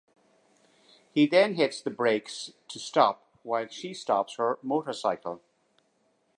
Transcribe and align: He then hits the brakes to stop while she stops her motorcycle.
He 1.11 1.27
then 1.27 1.53
hits 1.53 1.79
the 1.79 1.91
brakes 1.91 2.53
to 2.69 2.79
stop 2.79 3.27
while 3.43 3.67
she 3.67 3.93
stops 3.93 4.37
her 4.37 4.57
motorcycle. 4.63 5.43